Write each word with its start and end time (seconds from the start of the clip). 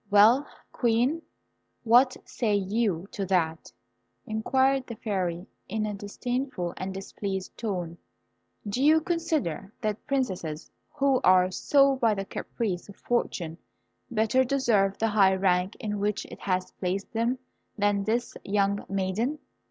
"Well, 0.09 0.47
Queen, 0.71 1.21
what 1.83 2.17
say 2.25 2.55
you 2.55 3.07
to 3.11 3.23
that?" 3.27 3.71
inquired 4.25 4.87
the 4.87 4.95
Fairy, 4.95 5.45
in 5.69 5.85
a 5.85 5.93
disdainful 5.93 6.73
and 6.75 6.91
displeased 6.91 7.55
tone. 7.55 7.99
"Do 8.67 8.83
you 8.83 8.99
consider 9.01 9.71
that 9.81 10.03
princesses, 10.07 10.71
who 10.95 11.21
are 11.23 11.51
so 11.51 11.97
by 11.97 12.15
the 12.15 12.25
caprice 12.25 12.89
of 12.89 12.95
fortune, 12.95 13.59
better 14.09 14.43
deserve 14.43 14.97
the 14.97 15.09
high 15.09 15.35
rank 15.35 15.75
in 15.79 15.99
which 15.99 16.25
it 16.25 16.39
has 16.39 16.71
placed 16.71 17.13
them 17.13 17.37
than 17.77 18.03
this 18.03 18.35
young 18.43 18.83
maiden? 18.89 19.37